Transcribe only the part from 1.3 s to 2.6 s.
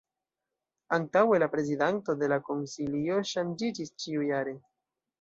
la prezidanto de la